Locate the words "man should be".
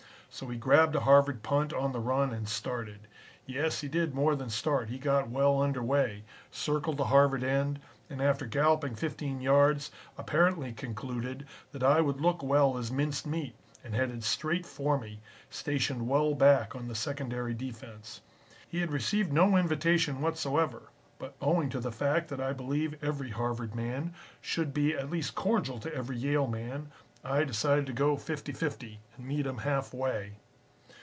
23.75-24.93